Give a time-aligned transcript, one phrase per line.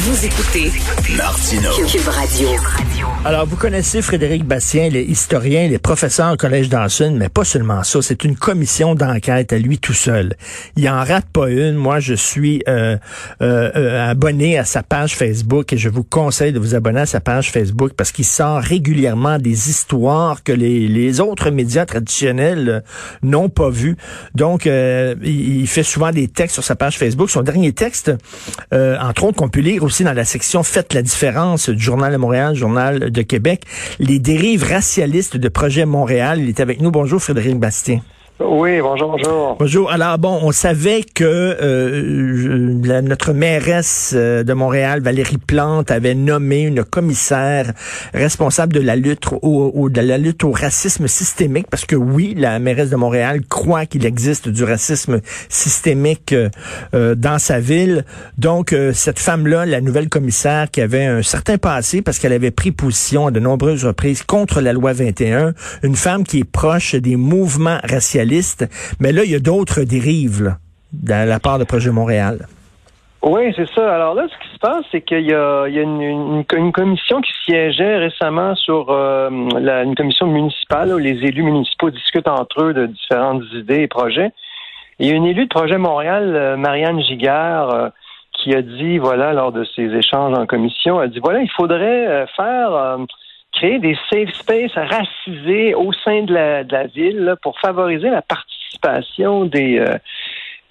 [0.00, 0.70] Vous écoutez.
[1.88, 2.48] Cube Radio.
[3.24, 7.28] Alors, vous connaissez Frédéric Bastien, il est historien, il est professeur au Collège d'Anson, mais
[7.28, 10.34] pas seulement ça, c'est une commission d'enquête à lui tout seul.
[10.76, 11.74] Il en rate pas une.
[11.74, 12.96] Moi, je suis euh,
[13.42, 17.06] euh, euh, abonné à sa page Facebook et je vous conseille de vous abonner à
[17.06, 22.80] sa page Facebook parce qu'il sort régulièrement des histoires que les, autres médias traditionnels euh,
[23.24, 23.96] n'ont pas vues.
[24.36, 27.30] Donc, euh, il, il fait souvent des textes sur sa page Facebook.
[27.30, 28.12] Son dernier texte,
[28.70, 32.18] entre autres, qu'on peut lire aussi dans la section Faites la différence du Journal de
[32.18, 33.62] Montréal, Journal de Québec,
[33.98, 36.40] les dérives racialistes de Projet Montréal.
[36.40, 36.90] Il est avec nous.
[36.90, 38.02] Bonjour, Frédéric Bastien.
[38.40, 39.56] Oui, bonjour, bonjour.
[39.58, 39.90] Bonjour.
[39.90, 46.60] Alors bon, on savait que euh, notre mairesse euh, de Montréal, Valérie Plante, avait nommé
[46.60, 47.72] une commissaire
[48.14, 52.60] responsable de la lutte au, de la lutte au racisme systémique, parce que oui, la
[52.60, 56.32] mairesse de Montréal croit qu'il existe du racisme systémique
[56.94, 58.04] euh, dans sa ville.
[58.38, 62.52] Donc euh, cette femme-là, la nouvelle commissaire, qui avait un certain passé, parce qu'elle avait
[62.52, 66.94] pris position à de nombreuses reprises contre la loi 21, une femme qui est proche
[66.94, 68.27] des mouvements racialistes.
[69.00, 70.58] Mais là, il y a d'autres dérives là,
[70.92, 72.46] dans la part de Projet Montréal.
[73.22, 73.94] Oui, c'est ça.
[73.94, 78.54] Alors là, ce qui se passe, c'est qu'il y a, une, commission qui siégeait récemment
[78.54, 83.82] sur euh, une commission municipale où les élus municipaux discutent entre eux de différentes idées
[83.82, 84.30] et projets.
[85.00, 87.88] Et il y a une élue de Projet Montréal, euh, Marianne Giguère, euh,
[88.34, 92.26] qui a dit, voilà, lors de ces échanges en commission, a dit, voilà, il faudrait
[92.36, 92.98] faire...
[93.58, 98.10] créer des safe spaces racisés au sein de la, de la ville là, pour favoriser
[98.10, 99.96] la participation des, euh,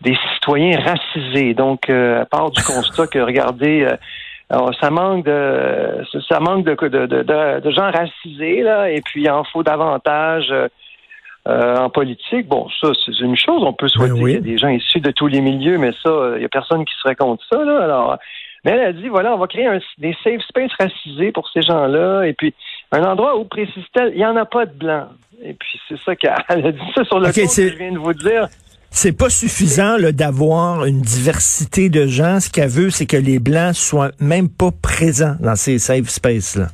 [0.02, 1.54] des citoyens racisés.
[1.54, 3.96] Donc, euh, à part du constat que, regardez, euh,
[4.50, 9.02] alors, ça manque de ça- manque de, de, de, de- de gens racisés, là, et
[9.02, 12.48] puis il en faut davantage euh, en politique.
[12.48, 13.62] Bon, ça, c'est une chose.
[13.64, 14.32] On peut souhaiter Ben oui.
[14.38, 16.46] qu'il y ait des gens issus de tous les milieux, mais ça, euh, il n'y
[16.46, 17.84] a personne qui serait contre ça, là.
[17.84, 18.18] Alors,
[18.64, 21.62] mais elle a dit, voilà, on va créer un- des safe spaces racisés pour ces
[21.62, 22.54] gens-là, et puis
[22.92, 25.08] un endroit où, précise-t-elle, il n'y en a pas de blanc.
[25.44, 27.78] Et puis, c'est ça qu'elle a dit ça sur le Ok, compte c'est- que je
[27.78, 28.48] viens de vous dire.
[28.90, 32.40] C'est pas suffisant d'avoir une diversité de gens.
[32.40, 36.68] Ce qu'elle veut, c'est que les Blancs soient même pas présents dans ces safe spaces-là.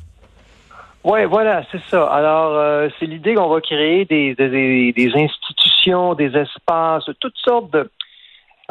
[1.02, 2.04] Oui, voilà, c'est ça.
[2.06, 7.70] Alors, euh, c'est l'idée qu'on va créer des, des, des institutions, des espaces, toutes sortes
[7.72, 7.90] de...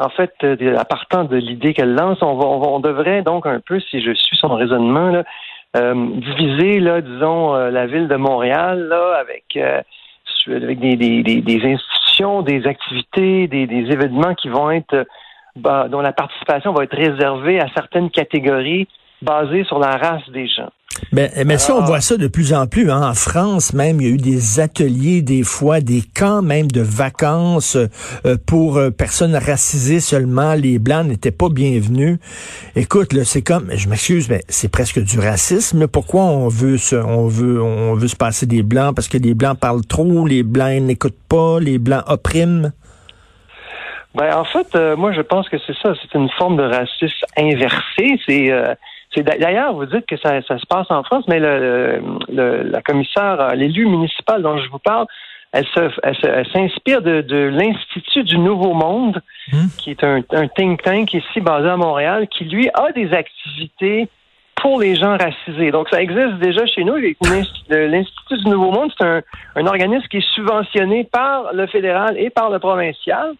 [0.00, 3.22] En fait, euh, à partant de l'idée qu'elle lance, on, va, on, va- on devrait
[3.22, 5.22] donc un peu, si je suis son raisonnement, là,
[5.74, 9.82] diviser, là, disons, euh, la ville de Montréal, là, avec, euh,
[10.46, 15.04] avec des, des, des, des institutions, des activités, des, événements qui vont être, euh,
[15.56, 18.88] bah, dont la participation va être réservée à certaines catégories
[19.24, 20.70] basées sur la race des gens.
[21.10, 22.88] Mais, mais ça, on Alors- voit ça de plus en plus.
[22.90, 23.02] Hein.
[23.10, 26.80] En France, même, il y a eu des ateliers, des fois, des camps même de
[26.82, 30.54] vacances euh, pour euh, personnes racisées seulement.
[30.54, 32.18] Les Blancs n'étaient pas bienvenus.
[32.76, 35.80] Écoute, là, c'est comme, je m'excuse, mais c'est presque du racisme.
[35.80, 35.88] là.
[35.88, 38.94] Pourquoi on veut se, on veut, on veut se passer des Blancs?
[38.94, 42.70] Parce que les Blancs parlent trop, les Blancs n'écoutent pas, les Blancs oppriment?
[44.14, 45.92] Ben, en fait, euh, moi, je pense que c'est ça.
[46.00, 48.20] C'est une forme de racisme inversé.
[48.26, 48.52] C'est,
[49.14, 52.82] c'est d'ailleurs, vous dites que ça, ça se passe en France, mais le, le- la
[52.82, 55.06] commissaire, euh, l'élu municipal dont je vous parle,
[55.52, 55.66] elle,
[56.52, 59.20] s'inspire de, de l'Institut du Nouveau Monde,
[59.52, 59.66] Hmm.
[59.78, 64.08] qui est un, un think tank ici basé à Montréal, qui lui a des activités
[64.56, 65.70] pour les gens racisés.
[65.70, 66.96] Donc, ça existe déjà chez nous.
[66.96, 69.20] L'Institut du Nouveau Monde, c'est un,
[69.56, 73.34] un organisme qui est subventionné par le fédéral et par le provincial.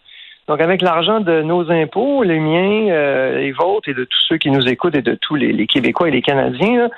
[0.49, 4.37] Donc, avec l'argent de nos impôts, les miens, euh, les vôtres et de tous ceux
[4.37, 6.89] qui nous écoutent et de tous les, les Québécois et les Canadiens, là,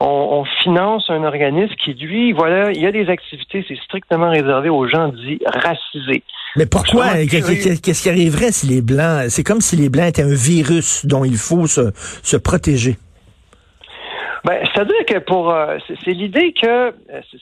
[0.00, 4.30] on, on finance un organisme qui, lui, voilà, il y a des activités, c'est strictement
[4.30, 6.22] réservé aux gens dits racisés.
[6.56, 7.14] Mais pourquoi?
[7.26, 11.24] Qu'est-ce qui arriverait si les Blancs, c'est comme si les Blancs étaient un virus dont
[11.24, 12.96] il faut se, se protéger?
[14.44, 16.92] Ben, c'est-à-dire que pour euh, c'est l'idée que euh,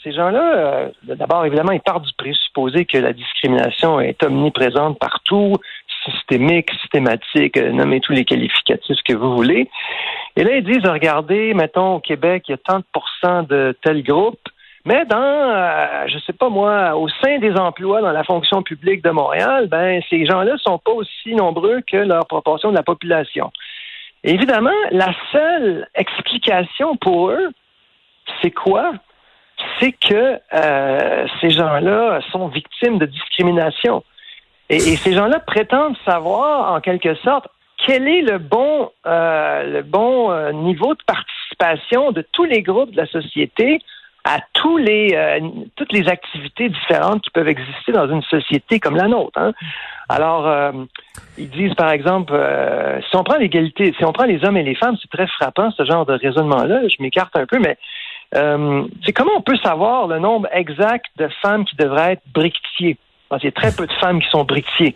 [0.05, 5.57] ces gens-là, euh, d'abord évidemment, ils partent du présupposé que la discrimination est omniprésente partout,
[6.05, 9.69] systémique, systématique, euh, nommez tous les qualificatifs que vous voulez.
[10.37, 13.77] Et là, ils disent, regardez, mettons au Québec, il y a tant de pourcents de
[13.83, 14.41] tel groupe,
[14.85, 19.03] mais dans, euh, je sais pas moi, au sein des emplois dans la fonction publique
[19.05, 23.53] de Montréal, ben ces gens-là sont pas aussi nombreux que leur proportion de la population.
[24.25, 27.51] Évidemment, la seule explication pour eux,
[28.41, 28.93] c'est quoi?
[29.79, 34.05] C'est que euh, ces gens-là sont victimes de discrimination.
[34.69, 37.49] Et, et ces gens-là prétendent savoir, en quelque sorte,
[37.85, 42.93] quel est le bon, euh, le bon euh, niveau de participation de tous les groupes
[42.93, 43.81] de la société
[44.25, 45.41] à tous les euh,
[45.77, 49.39] toutes les activités différentes qui peuvent exister dans une société comme la nôtre.
[49.39, 49.53] Hein.
[50.09, 50.73] Alors, euh,
[51.39, 54.63] ils disent par exemple, euh, si on prend l'égalité, si on prend les hommes et
[54.63, 56.83] les femmes, c'est très frappant ce genre de raisonnement-là.
[56.89, 57.77] Je m'écarte un peu, mais
[59.05, 62.97] c'est comment on peut savoir le nombre exact de femmes qui devraient être briquetiers?
[63.31, 64.95] Il y a très peu de femmes qui sont briquetiers.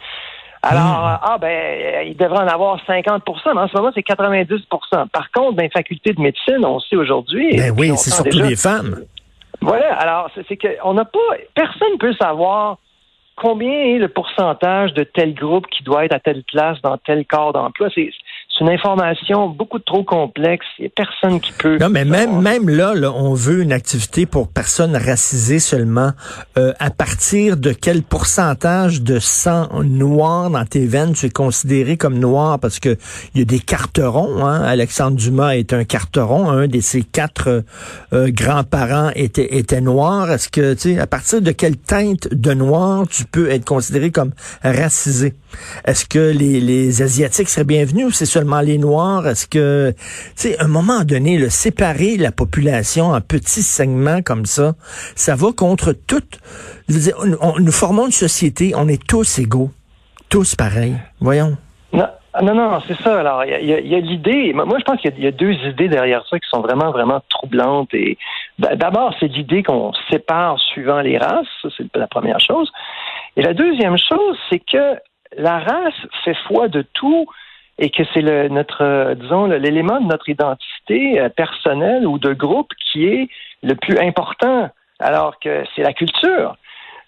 [0.62, 1.18] Alors, hmm.
[1.22, 3.20] ah ben, il devrait en avoir 50%
[3.54, 6.96] mais en ce moment, c'est 90% Par contre, dans les facultés de médecine, on sait
[6.96, 7.56] aujourd'hui...
[7.56, 9.04] Ben oui, c'est surtout les femmes.
[9.60, 11.18] Voilà, alors c'est qu'on n'a pas...
[11.54, 12.78] Personne ne peut savoir
[13.36, 17.26] combien est le pourcentage de tel groupe qui doit être à telle place dans tel
[17.26, 17.88] corps d'emploi.
[18.56, 20.64] C'est une information beaucoup trop complexe.
[20.78, 21.76] Il n'y a personne qui peut.
[21.78, 26.12] Non, mais même, même là, on veut une activité pour personnes racisées seulement.
[26.56, 31.98] Euh, à partir de quel pourcentage de sang noir dans tes veines tu es considéré
[31.98, 32.58] comme noir?
[32.58, 32.96] Parce que
[33.34, 34.46] il y a des carterons.
[34.46, 34.62] Hein?
[34.62, 36.48] Alexandre Dumas est un carteron.
[36.48, 37.62] Un de ses quatre
[38.14, 40.30] euh, grands-parents était, était noir.
[40.30, 44.10] Est-ce que, tu sais, à partir de quelle teinte de noir tu peux être considéré
[44.10, 44.32] comme
[44.62, 45.34] racisé?
[45.84, 49.26] Est-ce que les, les Asiatiques seraient bienvenus ou c'est seulement les Noirs?
[49.26, 49.96] Est-ce que, tu
[50.34, 54.74] sais, à un moment donné, le séparer la population en petits segments comme ça,
[55.14, 56.38] ça va contre toute...
[56.88, 59.70] nous formons une société, on est tous égaux,
[60.28, 60.96] tous pareils.
[61.20, 61.56] Voyons.
[61.92, 62.06] Non.
[62.38, 63.20] Ah, non, non, c'est ça.
[63.20, 64.52] Alors, il y a, l'idée.
[64.52, 67.94] Moi, je pense qu'il y, a deux idées derrière ça qui sont vraiment, vraiment troublantes.
[67.94, 68.18] Et
[68.58, 71.46] d'abord, c'est l'idée qu'on sépare suivant les races.
[71.78, 72.70] c'est la première chose.
[73.36, 74.96] Et la deuxième chose, c'est que
[75.36, 77.26] la race fait foi de tout
[77.78, 82.32] et que c'est le, notre, euh, disons, l'élément de notre identité euh, personnelle ou de
[82.32, 83.28] groupe qui est
[83.62, 86.56] le plus important, alors que c'est la culture.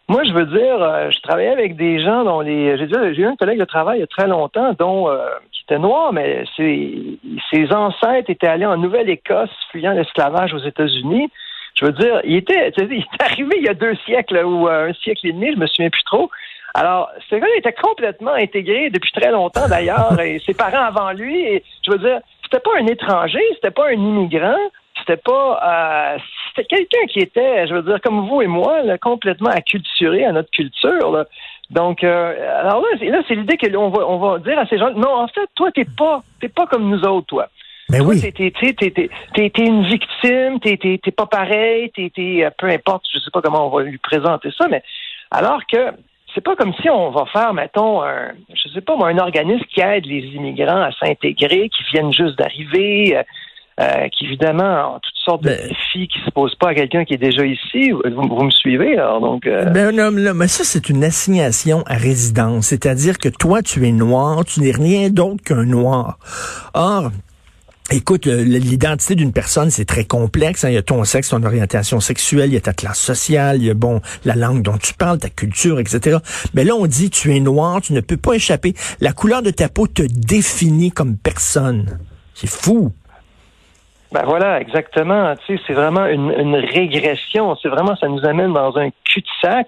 [0.08, 2.76] Moi, je veux dire, euh, je travaillais avec des gens dont les.
[2.78, 5.08] J'ai j'ai eu un collègue de travail il y a très longtemps, dont
[5.52, 11.30] qui était noir, mais ses, ancêtres étaient allés en Nouvelle-Écosse, fuyant l'esclavage aux États-Unis.
[11.74, 14.92] Je veux dire, il était, il est arrivé il y a deux siècles ou un
[14.94, 16.30] siècle et demi, je me souviens plus trop.
[16.78, 21.40] Alors, ce gars était complètement intégré depuis très longtemps d'ailleurs, et ses parents avant lui.
[21.40, 24.56] Et, je veux dire, c'était pas un étranger, c'était pas un immigrant,
[25.00, 29.50] c'était pas, euh, c'était quelqu'un qui était, je veux dire, comme vous et moi, complètement
[29.50, 31.24] acculturé à notre culture.
[31.70, 35.16] Donc, euh, alors là, c'est l'idée qu'on va, on va dire à ces gens, non,
[35.16, 37.48] en fait, toi, t'es pas, t'es pas comme nous autres, toi.
[37.90, 38.20] Mais oui.
[38.20, 42.12] T'es, t'es, une victime, t'es, t'es, pas pareil, t'es,
[42.44, 44.82] euh, peu importe, je sais pas comment on va lui présenter ça, mais
[45.32, 45.92] alors que
[46.38, 49.64] c'est pas comme si on va faire, mettons, un, je sais pas moi, un organisme
[49.74, 53.22] qui aide les immigrants à s'intégrer, qui viennent juste d'arriver, euh,
[53.80, 57.04] euh, qui évidemment ont toutes sortes de ben- défis qui se posent pas à quelqu'un
[57.04, 57.90] qui est déjà ici.
[57.90, 59.48] Vous, me suivez, alors donc.
[59.48, 59.64] Euh...
[59.64, 63.92] Ben, non, non, mais ça c'est une assignation à résidence, c'est-à-dire que toi tu es
[63.92, 66.18] noir, tu n'es rien d'autre qu'un noir.
[66.72, 67.10] Or,
[67.90, 70.62] Écoute, l'identité d'une personne, c'est très complexe.
[70.62, 70.68] Hein.
[70.68, 73.64] Il y a ton sexe, ton orientation sexuelle, il y a ta classe sociale, il
[73.64, 76.18] y a bon la langue dont tu parles, ta culture, etc.
[76.52, 78.74] Mais là, on dit tu es noir, tu ne peux pas échapper.
[79.00, 81.98] La couleur de ta peau te définit comme personne.
[82.34, 82.92] C'est fou.
[84.12, 85.34] Ben voilà, exactement.
[85.46, 87.56] Tu sais, c'est vraiment une, régression.
[87.62, 89.66] C'est vraiment, ça nous amène dans un cul-de-sac.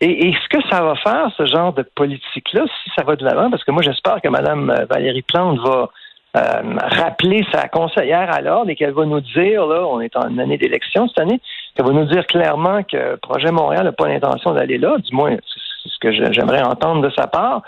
[0.00, 3.24] Et, et, ce que ça va faire, ce genre de politique-là, si ça va de
[3.24, 5.86] l'avant, parce que moi, j'espère que Mme Valérie Plante va euh,
[6.34, 10.58] rappeler sa conseillère à l'ordre et qu'elle va nous dire, là, on est en année
[10.58, 11.40] d'élection cette année,
[11.74, 15.36] qu'elle va nous dire clairement que Projet Montréal n'a pas l'intention d'aller là, du moins
[15.84, 17.62] c'est ce que j'aimerais entendre de sa part.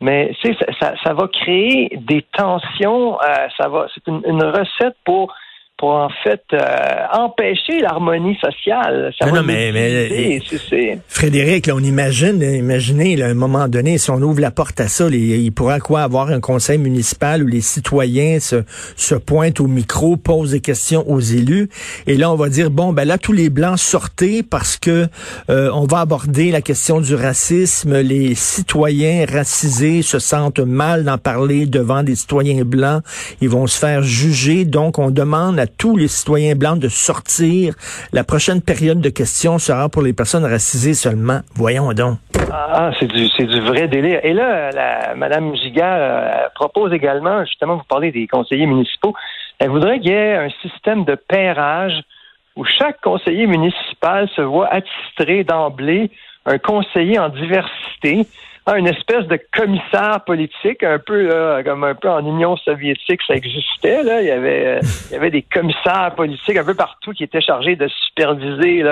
[0.00, 0.32] Mais
[0.80, 5.34] ça, ça, va créer des tensions, euh, ça va, c'est une, recette pour
[5.80, 6.58] pour en fait euh,
[7.10, 9.14] empêcher l'harmonie sociale.
[9.18, 10.38] Ça non, mais, mais
[11.08, 14.88] Frédéric, là, on imagine, imaginez, à un moment donné, si on ouvre la porte à
[14.88, 18.56] ça, il pourra quoi avoir un conseil municipal où les citoyens se,
[18.94, 21.70] se pointent au micro, posent des questions aux élus,
[22.06, 25.06] et là on va dire bon ben là tous les blancs sortez parce que
[25.48, 28.00] euh, on va aborder la question du racisme.
[28.00, 33.02] Les citoyens racisés se sentent mal d'en parler devant des citoyens blancs,
[33.40, 37.74] ils vont se faire juger, donc on demande à tous les citoyens blancs de sortir.
[38.12, 41.40] La prochaine période de questions sera pour les personnes racisées seulement.
[41.54, 42.18] Voyons donc.
[42.52, 44.20] Ah, c'est du, du vrai délire.
[44.24, 49.14] Et là, la, Madame Giga euh, propose également, justement, vous parlez des conseillers municipaux,
[49.58, 51.92] elle voudrait qu'il y ait un système de pairage
[52.56, 56.10] où chaque conseiller municipal se voit attitré d'emblée
[56.46, 58.26] un conseiller en diversité
[58.68, 61.28] une espèce de commissaire politique, un peu
[61.64, 64.02] comme un peu en Union soviétique, ça existait.
[64.02, 64.20] Là.
[64.20, 67.40] Il, y avait, euh, il y avait des commissaires politiques un peu partout qui étaient
[67.40, 68.82] chargés de superviser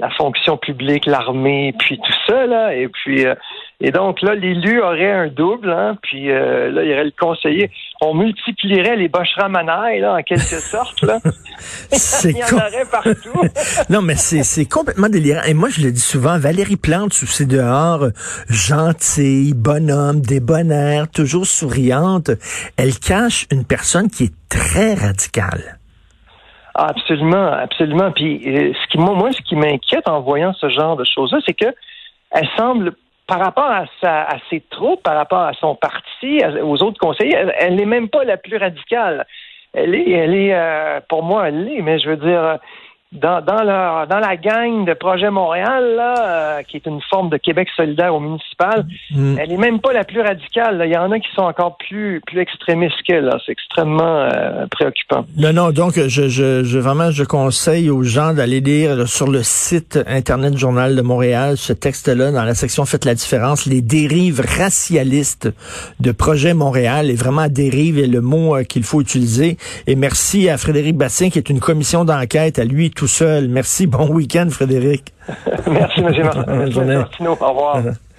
[0.00, 2.46] la fonction publique, l'armée, puis tout ça.
[2.46, 2.74] Là.
[2.74, 3.34] Et puis, euh,
[3.80, 7.12] Et donc là, l'élu aurait un double, hein, puis euh, là, il y aurait le
[7.18, 7.70] conseiller.
[8.00, 10.42] On multiplierait les bocheramanailles, là, en quelque
[10.72, 11.02] sorte.
[11.02, 11.18] Là.
[11.90, 13.42] c'est il y en aurait partout.
[13.90, 15.42] non, mais c'est complètement délirant.
[15.46, 18.06] Et moi, je le dis souvent, Valérie Plante, sous ses dehors,
[18.48, 22.30] gentille, bonhomme, débonnaire, toujours souriante,
[22.78, 25.79] elle cache une personne qui est très radicale.
[26.74, 28.10] Absolument, absolument.
[28.12, 31.38] Puis euh, ce qui moi, moi, ce qui m'inquiète en voyant ce genre de choses-là,
[31.46, 31.74] c'est que
[32.30, 32.92] elle semble
[33.26, 37.36] par rapport à, sa, à ses troupes, par rapport à son parti, aux autres conseillers,
[37.58, 39.24] elle n'est même pas la plus radicale.
[39.72, 42.58] Elle est, elle est, euh, pour moi, elle l'est, mais je veux dire,
[43.12, 47.28] dans, dans, leur, dans la gang de Projet Montréal, là, euh, qui est une forme
[47.28, 49.36] de Québec solidaire au municipal, mm.
[49.36, 50.80] elle est même pas la plus radicale.
[50.86, 53.28] Il y en a qui sont encore plus, plus extrémistes qu'elle.
[53.44, 55.26] C'est extrêmement euh, préoccupant.
[55.36, 59.42] Non, non, donc je, je, je, vraiment je conseille aux gens d'aller lire sur le
[59.42, 64.40] site Internet Journal de Montréal ce texte-là dans la section Faites la différence, les dérives
[64.40, 65.48] racialistes
[65.98, 67.10] de Projet Montréal.
[67.10, 69.56] Et vraiment, dérive est le mot euh, qu'il faut utiliser.
[69.88, 73.48] Et merci à Frédéric Bastien, qui est une commission d'enquête à lui tout seul.
[73.48, 73.86] Merci.
[73.86, 75.14] Bon week-end, Frédéric.
[75.66, 76.22] Merci, M.
[76.22, 77.26] Martin.
[77.26, 77.82] Au revoir.